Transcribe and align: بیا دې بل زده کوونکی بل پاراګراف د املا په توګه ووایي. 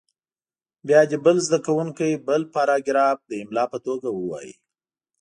بیا 0.87 1.01
دې 1.09 1.17
بل 1.25 1.37
زده 1.47 1.59
کوونکی 1.65 2.11
بل 2.27 2.41
پاراګراف 2.55 3.17
د 3.29 3.31
املا 3.41 3.65
په 3.71 3.77
توګه 3.85 4.07
ووایي. 4.13 4.53